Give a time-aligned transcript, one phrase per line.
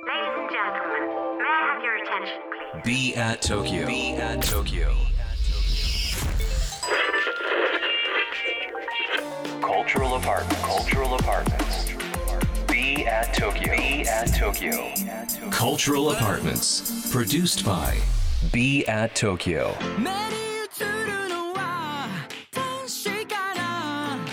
[0.00, 2.82] Ladies and gentlemen, may I have your attention, please?
[2.82, 3.86] Be at Tokyo.
[3.86, 4.96] Be at Tokyo.
[9.60, 10.62] Cultural apartment.
[10.62, 11.92] Cultural apartments.
[12.66, 13.76] Be at Tokyo.
[13.76, 14.92] Be at Tokyo.
[15.50, 17.10] Cultural apartments.
[17.12, 17.98] Produced by
[18.50, 19.76] Be at Tokyo.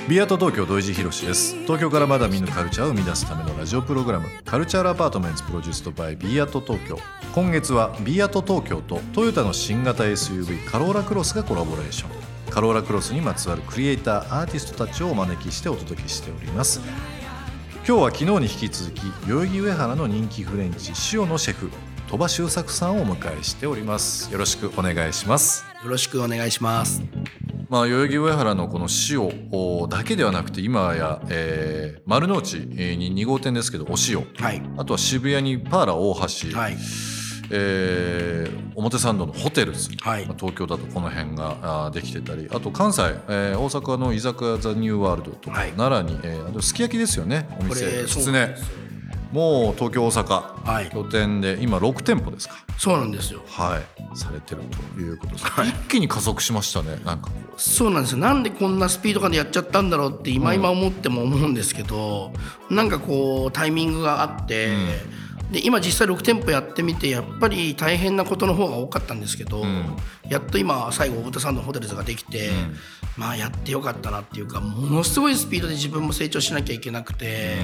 [0.10, 1.56] ビアート東京土井地博です。
[1.66, 6.98] 東京からまだ見ぬカルチャーを生み出すためのラジオプログラムカルチャーアパートメンツプロデュースドバイビアート東京。
[7.36, 12.10] 今月はビアート東京とトヨタの新型 SUV カローラクロスがコラボレーション。
[12.50, 16.82] カローラクロスにまつわるクリエイターアーティストたちをお招きしてお届けしております。
[17.88, 21.70] 今日は昨日に引き続き代々木上原の人気フレンチ塩のシェフ
[22.08, 24.34] 鳥羽周作さんをお迎えしております。
[24.34, 25.64] よろしくお願いします。
[25.84, 27.04] よろしくお願いします。
[27.70, 34.26] まあ、代々木上原のこの塩だけではなくて今や、えー丸の内に2号店ですけどお塩。
[34.44, 34.62] はい。
[34.78, 36.78] あとは渋谷にパーラ大橋、はい。
[37.52, 40.26] えー表参道のホテルズ、はい。
[40.26, 42.48] まあ東京だとこの辺ができてたり。
[42.52, 45.72] あと関西、えー大阪の居酒屋ザ・ニューワールドとか、はい。
[45.74, 47.48] 奈良に、えーあとすき焼きですよね。
[47.60, 47.86] お店。
[48.08, 48.56] きつね
[49.32, 50.90] もう東京大阪、はい。
[50.90, 52.56] 拠点で今6店舗ですか。
[52.78, 53.42] そうなんですよ。
[53.48, 54.18] はい。
[54.18, 54.62] されてる
[54.96, 58.18] ということです、一気に加速しましたねなんかそうなんですよ。
[58.18, 62.32] なんでこんなスピード感でやっちゃったんだろうって今今思っても思うんですけど、
[62.70, 64.70] なんかこうタイミングがあって、
[65.52, 69.64] で今実際6店舗やってみてやっぱり大変なことの方が多かったんですけど、
[70.30, 72.52] やっと今最後表参道のホテルズができて、
[73.18, 77.58] まあやってよかったなっていうかものすごいスピードで自分も成長しなきゃいけなくて、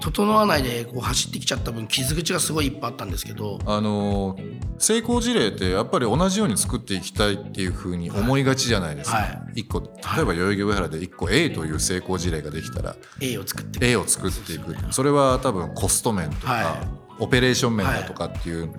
[0.00, 3.58] 整わないでこう走ってきちゃった分傷口がすごいいっぱいあったんですけど。
[3.66, 4.38] あの
[4.78, 9.60] 成功事例ってやっぱり同じように作っていきたいっていうふうに思いがちじゃないですか、はい。
[9.60, 14.76] 一個例えば代々木上原で1個 A という成功事例ができたら A を作って A を作っていく。
[14.92, 18.72] それは多分コスト面とか、はオペレーション面だとかっていう、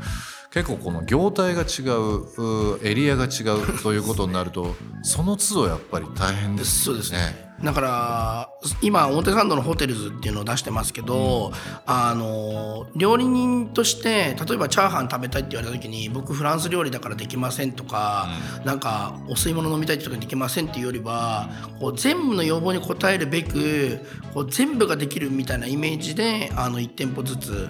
[0.51, 7.52] 結構この業態が違ううエリアが違うということになるとその都度やっぱり大変ですそうですね。
[7.61, 8.49] だから
[8.81, 11.51] 今表参道のホテルズっていうのを出してますけど、
[11.85, 18.27] あの料理人として例えばチャーハン食べたいって言われた時に僕フランス料理だからできませんとか、
[18.65, 21.49] なんかお吸い物飲みたいって時にできませんっていうよりは
[21.79, 23.99] こう全部の要望に応えるべく
[24.33, 27.69] こう全部ができるみたいなイメージであの1店舗ずつ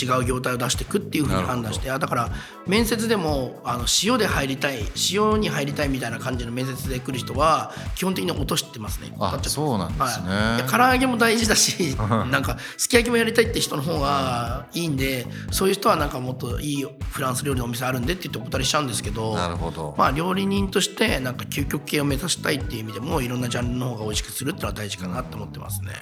[0.00, 2.30] 違う業態を出していくっていうふうに判断してあだから
[2.66, 4.80] 面接でもあの塩で入りたい
[5.12, 9.11] 塩に入りたいみたいな感じの面接で来る人は基本的に落としてますね。
[9.18, 10.28] あそうなんですね。
[10.28, 11.96] はい、唐揚げも大事だし
[12.30, 19.94] なんかすき焼きもやりたいって人の方がいいんでそういう人はなんかもっといいフランス料理のお店あるんでって言ってお答えしちゃうんですけどなるほど。
[19.96, 25.92] まあ料理人としてなんか究極系を目指したいっていう意味でもいろんなジャンルの方が美味しくするっていうのは大事かなって思ってますね。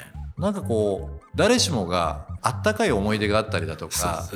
[0.41, 4.27] なんかこう誰しもがあったかい思い出があったりだとか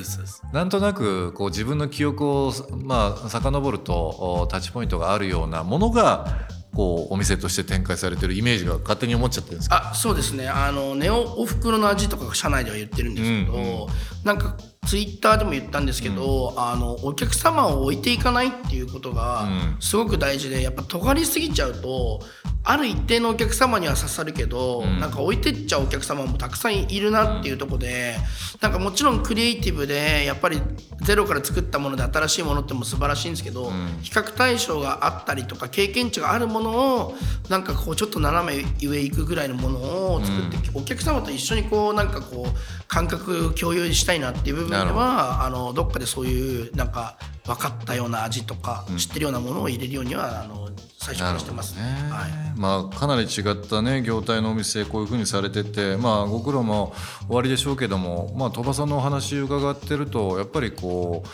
[0.53, 2.53] なんとなくこう自分の記憶を
[2.85, 3.95] まあ遡ると
[4.43, 10.49] おタッチポイントがあるようなものがこうお店として展開されてるイメージが勝手に思っちゃってるんですあそうですね。
[10.49, 14.25] あのネオおふくろの味とかが社内では言ってるんですけど、うん。
[14.25, 14.57] なんか
[14.87, 19.77] ツイッターでも言ったんですけど、あのお客様を置いていかないっていうことがうん。
[19.81, 22.21] すごく大事でやっぱ尖りすぎちゃうと
[22.67, 25.01] ある一定のお客様には刺さるけど、ん。
[25.01, 28.17] なんか置いてっちゃうお客様もたくさんいるなっていうところで、
[28.61, 30.61] なんかもちろんクリエイティブでやっぱり
[31.03, 33.71] ゼロから作ったもので新しいものっても素晴らしいんですけど、
[34.03, 37.15] 比較対象があったりとか経験値があるものを
[37.51, 39.79] なんかこうちょっと斜め上行くぐらいのもの
[40.15, 51.75] を作って、お客様と一緒にこうなんかこう感覚共有したいなっていう部分ではあのどっかでそういうなんか分かったような味とか、知ってるようなものを入れるようにはあの最初からしてます。
[51.75, 51.83] ね。
[51.83, 52.31] はい。
[52.57, 56.95] まあかなり違ったね業態のお店こういうふうにされててまあご苦労も
[57.27, 61.29] 終わりでしょうけどもまあ鳥羽さんのお話伺ってるとやっぱりこう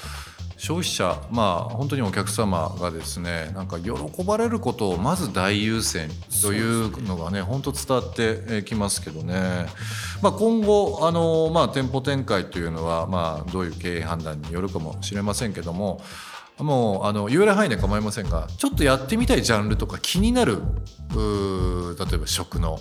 [0.61, 6.11] 消費者まあ本当にお客様がですねなんか喜ばれることをまず大優先
[6.43, 9.65] というのがね本当伝わってきますけどね、
[10.21, 16.03] まあ、今後あの、まあ、店舗展開というのは、まあ、どういう経営判断によるかもしれませんけども
[16.59, 20.59] もうあの言われ範囲で構いませんがちょっとやってみたいジャンルとか気になる
[21.17, 22.79] 例えば食の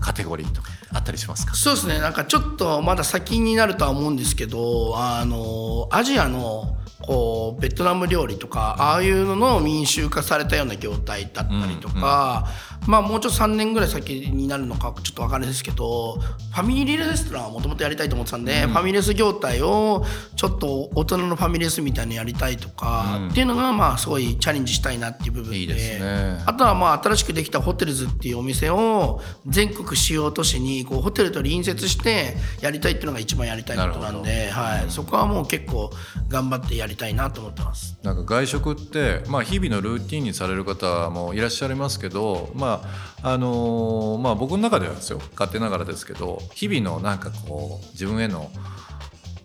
[0.00, 1.54] カテゴリーとかあったりしますか？
[1.54, 1.98] そうですね。
[1.98, 12.48] なんかちょっとまだ先になるとは思うんですけどあのアジアのこうベトナム料理とかああいうのの民衆化されたような業態だったりとか、
[12.86, 20.04] まあもうちょっと3年ぐらい先になるのかちょっと分かるんですけどファミリーレストランはもともとやりたいと思ってたんで、ファミレス業態を
[20.36, 26.42] ちょっと大人のファミレスみたいにやりたいとか、っていうのがまあすごいチャレンジしたいなっていう部分でいいですね。
[26.46, 35.90] あとはまあ新しくできたホテルズっていうお店を全国主要都市にこうホテルと隣接してやりたいっていうのが一番やりたいことなんで、はい、そこはもう結構
[36.28, 37.98] 頑張ってやりたいなと思ってます。
[38.02, 42.82] なんか外食って、まあ、日々のルーティンにされる方もいらっしゃいますけど、ま
[43.22, 45.20] ああのーまあ、僕の中ではですよ。
[45.32, 48.50] 勝手ながらですけど日々のなんかこう自分への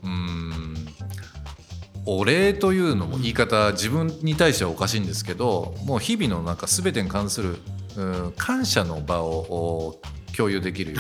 [0.04, 0.75] うーん
[2.06, 7.57] お礼というのも言い方自分に対してはおかしいんですけどもう日々のなんか全てに関する
[7.96, 10.01] うん感謝の場を
[10.36, 10.96] 共有できる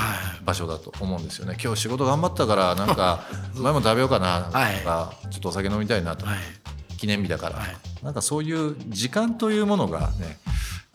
[0.45, 1.57] 場所だと思うんですよね。
[1.61, 3.23] 今日仕事頑張ったからなんか
[3.55, 5.31] 前も食べようかなとか、はい。
[5.31, 6.39] ちょっとお酒飲みたいなとか、はい。
[6.97, 7.75] 記念日だから、はい。
[8.03, 10.37] なんかそういう時間というものがね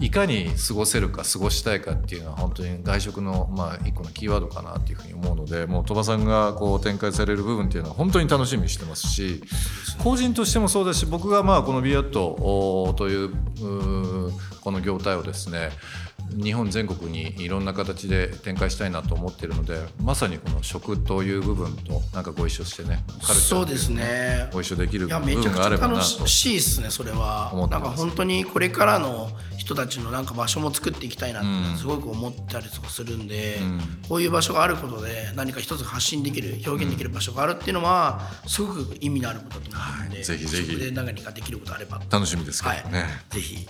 [0.01, 9.43] いかに過ごせるか過ごしたいかっていうのは本当に外食のまあ一個のキーワードかなっていうふうに思うのでもう鳥羽さんがこう展開される部分っていうのは本当に楽しみにしてますし
[10.05, 13.31] 個人としてもそうだし僕がまあこのビアットという
[14.61, 15.71] この業態をですね
[16.33, 24.49] 日本全国にいろんな形で展開したいなと思っているのでまさにこの食という部分となんかご一緒してねカルチャーそうですね。
[24.53, 27.53] ご一緒できる部分があればなと楽しいですねそれは。
[27.71, 29.31] なんか本当にこれからの
[29.69, 33.59] 人たちのなんか場所も作っていきたいなってすごく思ったりとかするんで、
[34.09, 40.25] こういう場所があることで何か一つ発信できる表現できる場所があるっていうのはすごく意味のあることだと思うので、はい。
[40.25, 40.77] ぜひぜひ。
[40.77, 42.01] で何かできることあれば。
[42.11, 43.69] 楽しみですけどね、はい、ぜひ。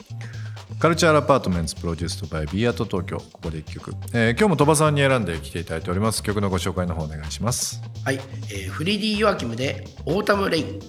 [0.78, 6.22] Culture Apartment produced by B at 東京ここで一曲、えー今日も鳥羽さんに選んできていただいております。
[6.22, 7.82] 曲のご紹介の方お願いします。
[8.04, 8.20] はい、
[8.52, 10.80] えーフリディ・ヨアキムで「Autumn Rain」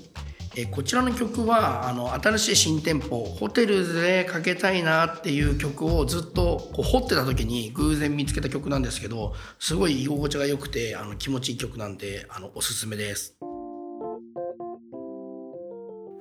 [0.55, 13.35] えーこちらの曲はあの新しい新店舗ホテルズでかけたいなっていう曲をずっとこう掘ってた時に偶然見つけた曲なんですけどすごい居心地が良くてあの気持ちいい曲なんであのおすすめです。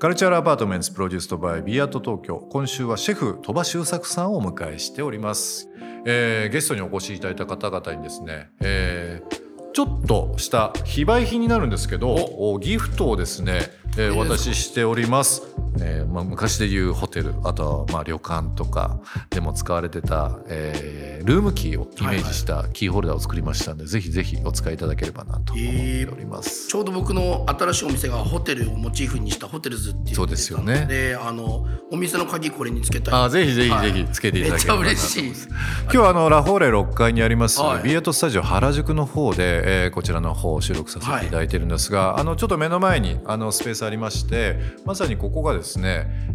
[0.01, 5.69] Culture Apartment produced by B at 東京今週はシェフ鳥羽周作さんをお迎えしております、
[6.05, 9.49] えーゲストにお越しいただいた方々にですね、えー
[9.79, 13.61] ちょっとした非売品になるんですけどおギフトをですね、
[14.01, 15.43] えーお渡ししております、
[15.81, 30.87] えーまあ、昔でいうホテルあとはまあ旅館とかでも使われてた、えールームキーをイメージしたキーホルダーを作りましたんで、ぜひぜひお使いいただければなと思っております、ちょうど僕の新しいお店がホテルをモチーフにしたホテルズっていうそうですよね。
[30.87, 33.15] であのお店の鍵これにつけたい。
[33.25, 33.93] あぜひぜひはい。
[33.93, 35.49] ぜひつけていただければなめっちゃ嬉しい。
[35.83, 37.83] 今日はあのラフォーレ6階にあります、はい。
[37.83, 45.68] ビエットスタジオ原宿の方で、えーこちらの方を収録させていただいてるんですが、あのちょっと目の前にあのスペースありましてまさにここがですね、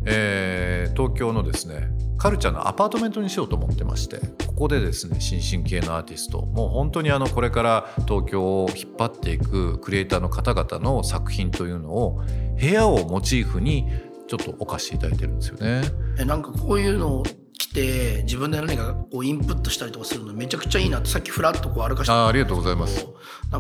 [0.06, 12.21] えー東京のですねカルチャーのアパートメントにしようと思ってましてここでですね新進系のアーティストもう本当にあのこれから東京を引っ張っていくクリエイターの方々の作品というのを
[12.59, 13.88] 部屋をモチーフに
[14.27, 15.81] ちょっと置かせていただいてるんですよね。
[16.18, 17.24] えなんかこういうのを
[17.57, 23.06] 来て自分で何かこうインプットしたりとかするのめちゃくちゃいいなってさっきフラッとこう歩かしてあーありがとうございます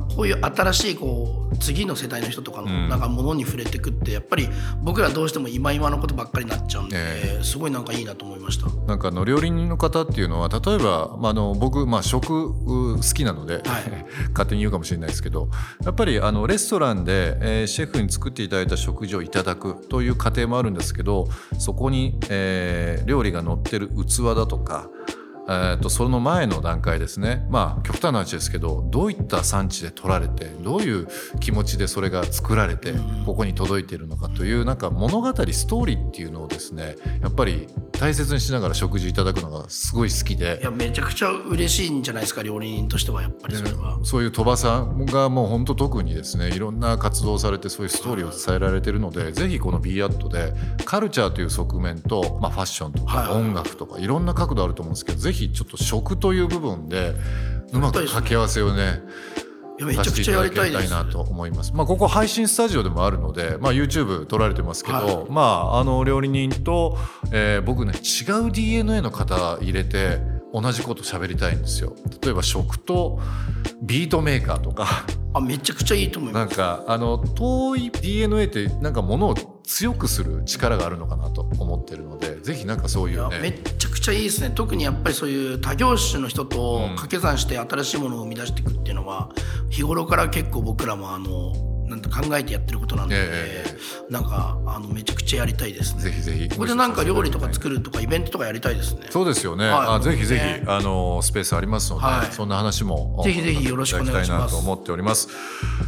[0.01, 2.89] こういう新しいこう次の世代の人とかのうん。
[2.89, 4.47] なんかものに触れてくってやっぱり
[4.81, 8.69] 僕らどうしても今今のことばっかりになっちゃうんで、えすごいなんかいいなと思いました。
[8.87, 13.63] なんかあの料理人の方っていうのは例えば、まあ、あの僕、まあ、食う好きなので、
[14.33, 15.49] 勝手に言うかもしれないですけど
[15.83, 24.89] やっぱりあのレストランで、えーシェフに作っていただいた食事をいただくという過程もあるんですけどそこに、えー料理が乗ってる器だとか
[25.47, 27.45] えー、とその前の段階ですね。
[27.49, 31.07] まあ極端な話ですけどどういった産地で取られてどういう
[31.39, 32.93] 気持ちでそれが作られて
[33.25, 40.59] ここに届いているのかというなんか物語ストーリーっていうのをですねやっぱり大切にしながら食事いただくのがすごい好きで。
[40.61, 43.99] いやめちゃくちゃ嬉しいんじゃないですか料理人としてはやっぱりそれは。
[44.03, 50.53] そういう鳥羽さんがもう本当特にですねいろんな活動をされてそういうストーリーを伝えられてるのでぜひこの b アットで
[50.85, 57.13] カルチャーという側面と、まあ、ファッションとか音楽とかいろんな角度あると思うんですけどぜひちょっと食という部分で
[57.71, 59.01] うまく掛け合わせをね
[59.81, 60.91] めちゃくちゃやりたいです。
[60.91, 61.73] なと思います。
[61.73, 66.97] まあここ配信スタジオでもあるので、まあ YouTube 撮られてますけど、はいまああの料理人と、
[67.31, 70.19] えー僕ね違う DNA の方入れて
[70.53, 71.95] 同じこと喋りたいんですよ。
[72.21, 73.19] 例えば食と
[73.81, 75.05] ビートメーカーとか。
[75.35, 76.57] あめちゃくちゃいいと思いなんます。
[76.57, 84.51] かあの遠い DNA ってなんかものを強くする力があるのかなと思ってるのでぜひなんかそういいうやめねちゃくちゃいいですね。
[84.53, 86.89] 特にやっぱりそういう多業種の人とうん。
[86.95, 89.29] 掛け算して新しいものを生み出していくっていうのは
[89.69, 93.65] 日頃から結構僕らもあのなんと考えてやってることなんで、え
[94.09, 96.01] なんかあのめちゃくちゃやりたいですね。
[96.03, 99.07] ぜひぜひここでなんか料理とか作るとかイベントとかやりたいですね。
[99.09, 99.87] そうですよね、はい。
[99.95, 102.33] あぜひぜひ、ねあのスペースありますので、はい。
[102.33, 104.53] そんな話もぜひぜひよろしくお願いします。
[104.53, 105.29] と思っております。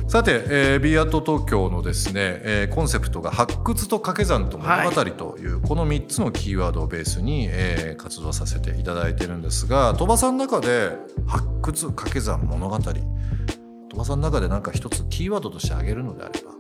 [0.08, 10.92] さて、えー、ビーアット東京のですね、えーコンセプトが発掘と掛け算と物語という、この3つのキーワードをベースに、えー活動させていただいてるんですが鳥羽さんの中で
[11.26, 12.78] 発掘掛け算物語
[13.90, 16.52] 鳥羽さんの中で何か一つキーワードとして挙げるのであれば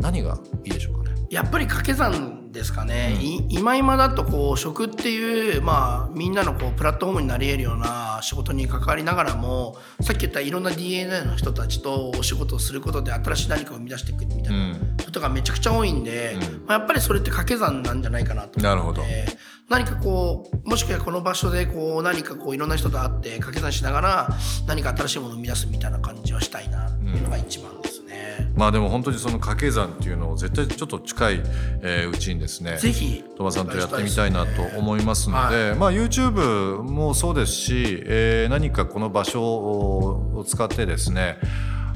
[0.00, 1.26] 何がいいでしょうかね？
[1.30, 16.40] やっぱり掛け算ですかね、い今今だとこう食っていう、まあ、みんなのこうプラットフォームになり得るような仕事に関わりながらもさっき言ったいろんな DNA の人たちとお仕事をすることで新しい何かを生み出していくみたいなことがめちゃくちゃ多いんで、うん。
[16.66, 19.02] まあやっぱりそれって掛け算なんじゃないかなとなるほど。
[19.02, 19.26] 思って
[19.68, 24.28] 何かこうもしくはこの場所でこう何かこういろんな人と会って掛け算しながら
[24.66, 28.50] 何か新しいものを生み出すみたいな感じはしたいなっていうのが一番ですね。
[28.56, 31.42] まあでも本当にその掛け算っていうのを絶対ちょっと近い、
[31.82, 41.36] えーうちにですねぜひ鳥羽さんとやってみたいなと思いますのではまあ、YouTube もそうですし、えー何かこの場所を使ってですね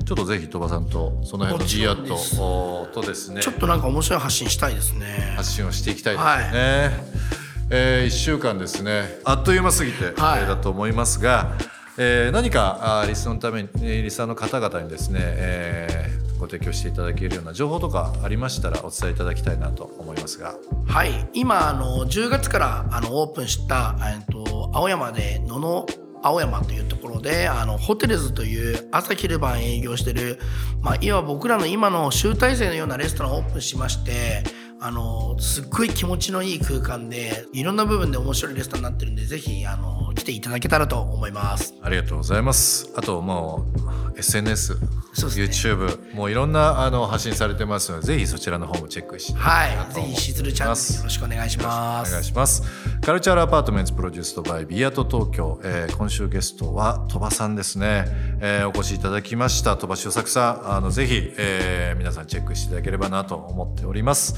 [0.04, 5.32] ちょっとぜひ鳥羽さんとその辺の G アットとですねちょっとなんか面白い発信したいですね。
[5.36, 7.41] 発信をしていきたいですね。
[7.70, 9.18] え1週間ですね。
[9.24, 10.42] あっという間すぎて、はい。
[10.42, 11.52] えーだと思いますが、
[11.98, 20.56] えー何かあーリスナーのためにえーリスナーの方々にですね、えーご提供していただけるような情報とかありましたらお伝えいただきたいなと思いますが。
[20.88, 25.86] はい、今あの10月からあのオープンしたえっと青山で野々
[26.22, 30.40] 青山というところであのホテルズという朝昼晩営業してる、
[30.80, 34.42] まあ、いわば僕らの今の集大成のようなレストランをオープンしまして
[34.84, 41.74] あのすっごい気持ちのいい空間でいろんな部分で面白いレストランになってるんでぜひあの来ていただけたらと思います。
[41.82, 42.90] ありがとうございます。
[42.96, 43.66] あとも
[44.14, 44.76] う SNS
[45.14, 45.74] そうですね。
[45.76, 52.12] YouTube もういろんなあの発信されてますのでぜひそちらの方もチェックしてはい、ぜひしずるチャンネルよろしくお願いしまおす。
[52.12, 52.62] 願いします。
[53.00, 58.04] カルチャーアパートメントプロデュースドバイビアート東京、えー今週ゲストは鳥羽さんですね、
[58.40, 59.76] えーお越しいただきました。
[59.76, 64.34] 鳥羽周作さんあのぜひ、えー皆さんチェックしていただければなと思っております。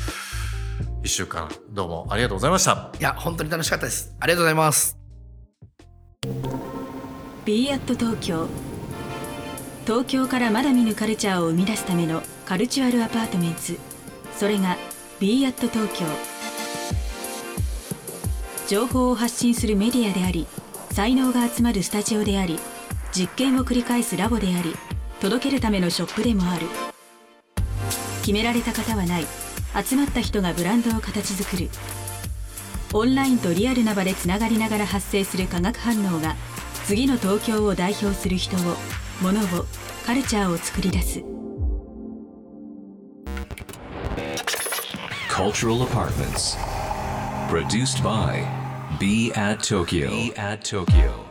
[1.02, 2.90] 一週間どうもありがとうございました。
[2.98, 4.14] いや本当に楽しかったです。
[4.20, 5.03] ありがとうございます。
[7.44, 8.48] B アット東京
[9.84, 13.78] 東京からまだ見ぬカルチャーを生み出すための Culture Apartment。
[14.36, 14.76] それが
[15.20, 16.06] b アット東京
[18.66, 20.46] 情報を発信するメディアであり
[20.90, 22.58] 才能が集まるスタジオであり
[23.12, 24.74] 実験を繰り返すラボであり
[25.20, 26.66] 届けるためのショップでもある。
[28.20, 29.26] 決められた型はない。
[29.84, 31.68] 集まった人がブランドを形作る。
[32.92, 36.36] オンラインとリアルな場でつながりながら発生する化学反応が
[36.86, 38.60] 次の東京を代表する人を
[39.22, 39.64] 物を
[40.06, 41.22] カルチャーを作り出す
[45.34, 46.56] Cultural Apartments.
[47.48, 48.46] Produced by
[49.00, 50.08] Be at Tokyo.
[50.08, 51.24] Be at Tokyo.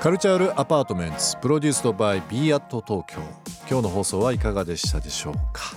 [0.00, 3.20] カルチャールアパートメントプロデュースドバイ b アット東京
[3.68, 5.76] 今日の放送はいかがでしたでしょうか、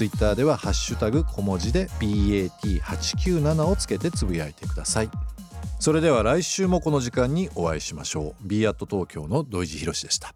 [0.00, 5.10] ツイッターではハッシュタグ小文字で bat897 をつけてつぶやいてください。
[5.78, 8.34] それでは来週もこの時間にお会いしましょう。
[8.40, 10.34] B アット東京の土井地博でした。